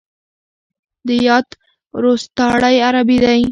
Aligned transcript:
د 1.07 1.09
يات 1.27 1.47
روستاړی 2.03 2.75
عربي 2.87 3.17
دی. 3.23 3.41